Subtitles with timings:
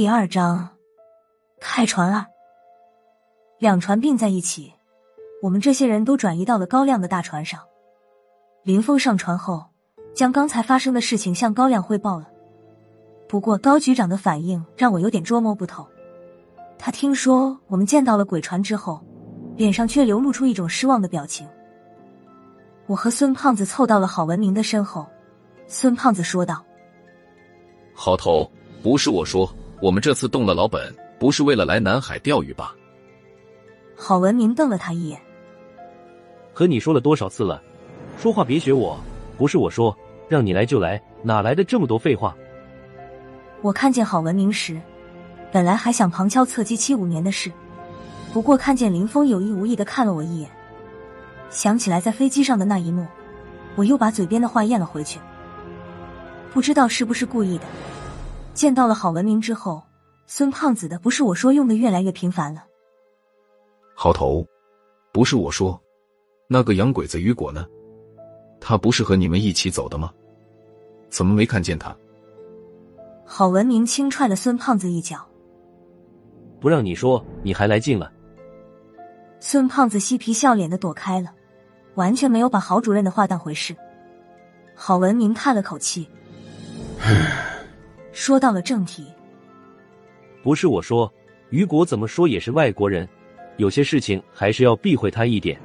[0.00, 0.66] 第二章，
[1.60, 2.24] 开船二。
[3.58, 4.72] 两船并在一起，
[5.42, 7.60] 我们这些人都转移到了高亮的大船上。
[8.62, 9.62] 林峰上船后，
[10.14, 12.30] 将刚才发生的事情向高亮汇报了。
[13.28, 15.86] 不过高局长的反应让我有点捉摸不透。
[16.78, 19.04] 他听说我们见到了鬼船之后，
[19.54, 21.46] 脸上却流露出一种失望的表情。
[22.86, 25.06] 我和孙胖子凑到了郝文明的身后，
[25.66, 26.64] 孙胖子说道
[27.94, 28.50] ：“郝头，
[28.82, 29.46] 不是我说。”
[29.82, 32.74] 我们这次动了老本，不是为了来南海钓鱼吧？
[33.96, 35.18] 郝文明瞪了他一眼。
[36.52, 37.62] 和你说了多少次了，
[38.18, 38.98] 说话别学我。
[39.38, 39.96] 不是我说，
[40.28, 42.36] 让你来就来，哪来的这么多废话？
[43.62, 44.78] 我看见郝文明时，
[45.50, 47.50] 本来还想旁敲侧击七五年的事，
[48.34, 50.50] 不过看见林峰有意无意的看了我一眼，
[51.48, 53.06] 想起来在飞机上的那一幕，
[53.76, 55.18] 我又把嘴边的话咽了回去。
[56.52, 57.64] 不知道是不是故意的。
[58.60, 59.82] 见到了郝文明之后，
[60.26, 62.62] 孙胖子的不是我说用的越来越频繁了。
[63.96, 64.46] 郝头，
[65.14, 65.80] 不是我说，
[66.46, 67.66] 那个洋鬼子雨果呢？
[68.60, 70.12] 他不是和你们一起走的吗？
[71.08, 71.96] 怎么没看见他？
[73.24, 75.26] 郝文明轻踹了孙胖子一脚。
[76.60, 78.12] 不让你说，你还来劲了。
[79.38, 81.32] 孙胖子嬉皮笑脸的躲开了，
[81.94, 83.74] 完全没有把郝主任的话当回事。
[84.74, 86.06] 郝文明叹了口气。
[88.20, 89.06] 说到了正题，
[90.42, 91.10] 不是我说，
[91.48, 93.08] 雨果怎么说也是外国人，
[93.56, 95.58] 有些事情还是要避讳他一点。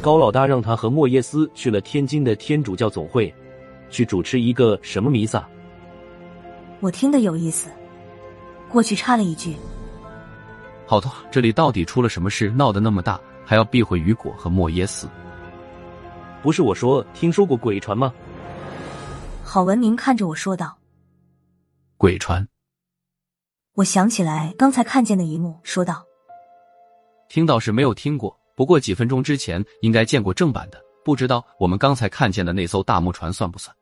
[0.00, 3.34] 高老大让他和莫耶斯去了天津的天主教总会，
[3.90, 5.44] 去主持一个什么弥撒。
[6.78, 7.68] 我听得有意思，
[8.68, 9.56] 过去插了一句
[10.86, 15.08] ：“好的，这里到底出了什么事，闹得那么大，还要避讳雨果和莫耶斯？”
[16.44, 18.14] 不是我说，听说过鬼船吗？
[19.42, 20.72] 郝文明看着我说道。
[21.98, 22.46] 鬼船，
[23.72, 26.04] 我想起来刚才看见的一幕，说道
[27.30, 30.78] ：“听到是没有听过，不过几分钟之前应该见过正版的。
[31.02, 33.74] 不知道我们刚才看见的那艘大木船算不算？”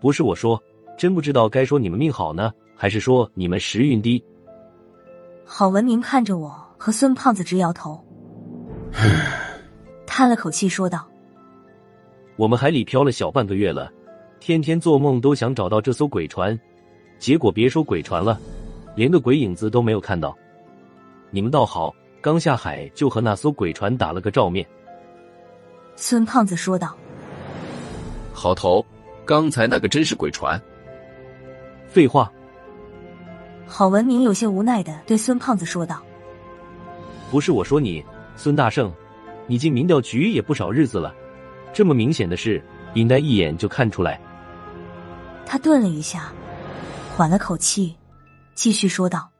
[0.00, 0.62] 不是我说，
[0.96, 4.24] 真不知道该说你们命好呢，还是说你们时运低。
[5.44, 8.00] 郝文明看着我和孙胖子直摇头，
[10.06, 11.10] 叹了口气说道
[12.38, 13.92] ：“我们海里漂了小半个月了，
[14.38, 16.56] 天天做梦都想找到这艘鬼船。”
[17.18, 18.38] 结果别说鬼船了，
[18.94, 20.36] 连个鬼影子都没有看到。
[21.30, 24.66] 你们倒好，刚下海就和那艘鬼船打了个照面。
[25.96, 26.96] 孙胖子说道
[28.32, 28.84] ：“好头，
[29.24, 30.60] 刚才那个真是鬼船？”
[31.88, 32.30] 废话。
[33.66, 36.02] 郝文明有些无奈的对孙胖子说道
[37.30, 38.04] ：“不是我说你，
[38.36, 38.92] 孙大圣，
[39.46, 41.14] 你进民调局也不少日子了，
[41.72, 44.20] 这么明显的事，应该一眼就看出来。”
[45.46, 46.32] 他顿了一下。
[47.16, 47.94] 缓了口气，
[48.56, 49.30] 继续说道：“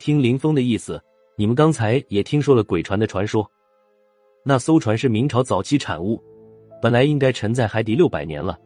[0.00, 1.00] 听林峰的意思，
[1.36, 3.48] 你们刚才也听说了鬼船的传说。
[4.44, 6.20] 那艘船是明朝早期产物，
[6.82, 8.58] 本来应该沉在海底六百年了。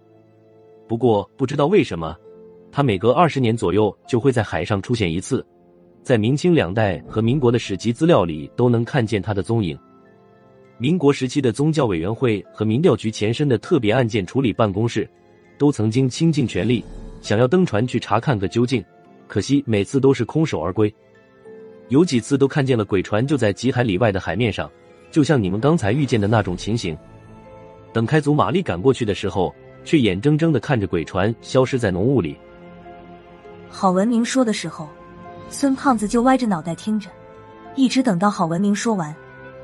[0.88, 2.16] 不过不知道为什么，
[2.70, 5.46] 它每隔二十年左右就会在海上出现一次。
[6.02, 9.78] 在明清两代和民国的史籍资料里都能看见它的踪影。
[10.78, 15.06] 民国时期的宗教委员会和民调局前身的特别案件处理办公室，
[15.58, 16.82] 都曾经倾尽全力。”
[17.22, 18.84] 想要登船去查看个究竟，
[19.28, 20.92] 可惜每次都是空手而归。
[21.88, 24.68] 有几次都看见了鬼船就在几海里外的海面上，
[25.10, 26.98] 就像你们刚才遇见的那种情形。
[27.92, 32.36] 等开足马力赶过去的时候，却眼睁睁的看着鬼船消失在浓雾里。
[33.70, 34.88] 郝文明说的时候，
[35.48, 37.08] 孙胖子就歪着脑袋听着，
[37.76, 39.14] 一直等到郝文明说完，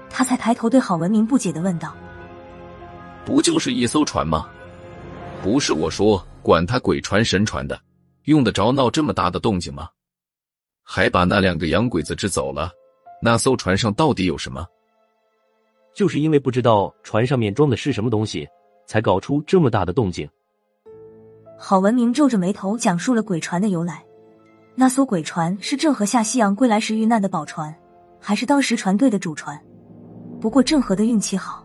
[0.08, 1.92] 他才抬头对郝文明不解的问道
[3.26, 4.48] ：“不就是一艘船吗？
[5.42, 7.78] 不是我说。”管他鬼船神船的，
[8.24, 9.86] 用得着闹这么大的动静吗？
[10.82, 12.72] 还把那两个洋鬼子支走了，
[13.20, 14.66] 那艘船上到底有什么？
[15.94, 18.48] 就是因为不知道船上面装的是什么东西，
[18.86, 20.26] 才搞出这么大的动静。
[21.58, 24.02] 郝文明皱着眉头讲述了鬼船的由来。
[24.74, 27.78] 那艘鬼船是郑和下西洋归来时遇难的宝船，
[28.18, 29.62] 还是当时船队的主船？
[30.40, 31.62] 不过郑和的运气好，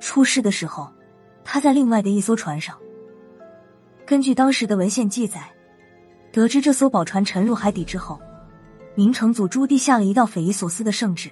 [0.00, 0.92] 出事的时候
[1.44, 2.76] 他在另外的一艘船上。
[4.04, 5.40] 根据当时的文献记载，
[6.32, 8.20] 得知这艘宝船沉入海底之后，
[8.94, 11.30] 明成祖朱棣下了一道匪夷所思的圣旨，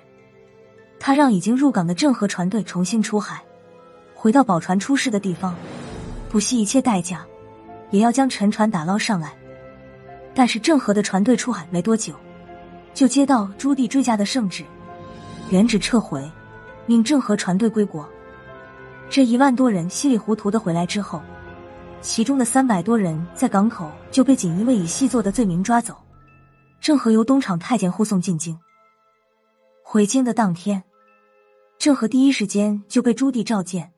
[0.99, 3.43] 他让已经入港的郑和船队重新出海，
[4.14, 5.55] 回到宝船出事的地方，
[6.28, 7.26] 不惜一切代价，
[7.90, 9.34] 也要将沉船打捞上来。
[10.32, 12.14] 但是郑和的船队出海没多久，
[12.94, 14.64] 就接到朱棣追加的圣旨，
[15.50, 16.31] 原旨撤回，
[16.87, 18.08] 命郑和船队归国。
[19.11, 21.20] 这一万多人稀里糊涂的回来之后。
[22.02, 25.94] 其中的三百多人在港口就被锦衣卫以细作的罪名抓走，
[26.81, 28.58] 郑和由东厂太监护送进京。
[29.82, 30.82] 回京的当天，
[31.79, 33.93] 郑和第一时间就被朱棣召见，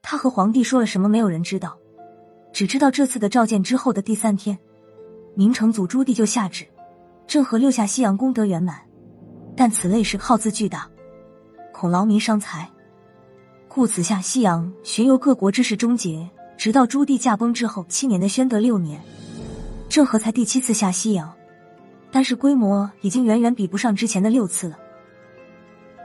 [0.00, 1.76] 他和皇帝说了什么，没有人知道，
[2.52, 4.56] 只知道这次的召见之后的第三天，
[5.34, 6.64] 明成祖朱棣就下旨，
[7.26, 8.80] 郑和六下西洋功德圆满，
[9.56, 10.88] 但此类事耗资巨大，
[11.72, 12.70] 恐劳民伤财，
[13.66, 16.30] 故此下西洋巡游各国之事终结。
[16.60, 19.00] 直到朱棣驾崩之后七年的宣德六年，
[19.88, 21.32] 郑和才第七次下西洋，
[22.10, 24.78] 但是规模已经远远比不上之前的六次了。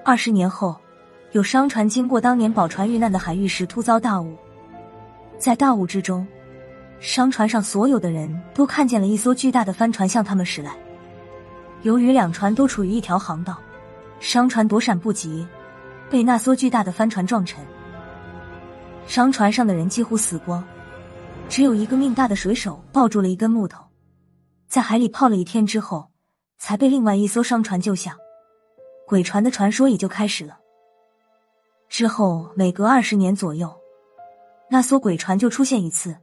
[0.06, 0.74] 二十年后，
[1.34, 4.34] 有商船经过当年宝船遇难的海域时突遭大雾，
[5.38, 6.26] 在大雾之中，
[7.02, 10.72] 商船上所有的人都看见了一艘巨大的帆船向他们驶来。
[11.82, 13.58] 由于两船都处于一条航道，
[14.22, 15.46] 商船躲闪不及，
[16.10, 17.62] 被那艘巨大的帆船撞沉。
[19.08, 20.64] 商船上的人几乎死光，
[21.48, 23.84] 只有一个命大的水手抱住了一根木头，
[24.68, 26.10] 在海里泡了一天之后，
[26.58, 28.18] 才被另外一艘商船救下。
[29.08, 30.58] 鬼船的传说也就开始了。
[31.88, 33.72] 之后每隔二十年左右，
[34.70, 36.16] 那艘鬼船就出现一次，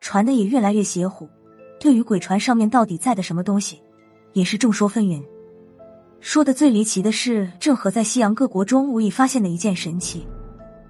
[0.00, 1.28] 传的也越来越邪乎。
[1.78, 3.80] 对于鬼船上面到底载的什么东西，
[4.32, 5.22] 也是众说纷纭。
[6.18, 10.26] 说的最离奇的是，郑和在西洋各国中无意发现的一件神器。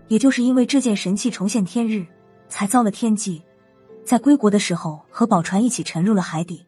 [0.08, 2.06] 也就是因为这件神器重现天日，
[2.48, 3.42] 才遭了天际，
[4.04, 6.65] 在归国的时候和宝船一起沉入了海底。